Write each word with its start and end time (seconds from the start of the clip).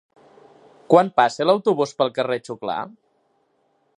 Quan 0.93 1.11
passa 1.21 1.47
l'autobús 1.49 1.95
pel 2.01 2.13
carrer 2.17 2.39
Xuclà? 2.47 2.79